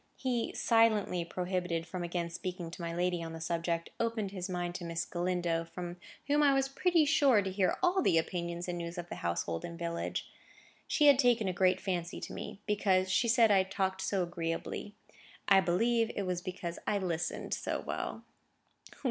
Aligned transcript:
He, 0.15 0.51
silently 0.55 1.23
prohibited 1.23 1.85
from 1.85 2.03
again 2.03 2.31
speaking 2.31 2.71
to 2.71 2.81
my 2.81 2.91
lady 2.91 3.21
on 3.21 3.33
the 3.33 3.39
subject, 3.39 3.91
opened 3.99 4.31
his 4.31 4.49
mind 4.49 4.73
to 4.73 4.83
Miss 4.83 5.05
Galindo, 5.05 5.63
from 5.63 5.97
whom 6.25 6.41
I 6.41 6.55
was 6.55 6.67
pretty 6.67 7.05
sure 7.05 7.43
to 7.43 7.51
hear 7.51 7.77
all 7.83 8.01
the 8.01 8.17
opinions 8.17 8.67
and 8.67 8.79
news 8.79 8.97
of 8.97 9.09
the 9.09 9.17
household 9.17 9.63
and 9.63 9.77
village. 9.77 10.27
She 10.87 11.05
had 11.05 11.19
taken 11.19 11.47
a 11.47 11.53
great 11.53 11.79
fancy 11.79 12.19
to 12.21 12.33
me, 12.33 12.61
because 12.65 13.11
she 13.11 13.27
said 13.27 13.51
I 13.51 13.61
talked 13.61 14.01
so 14.01 14.23
agreeably. 14.23 14.95
I 15.47 15.61
believe 15.61 16.11
it 16.15 16.23
was 16.23 16.41
because 16.41 16.79
I 16.87 16.97
listened 16.97 17.53
so 17.53 17.79
well. 17.81 18.23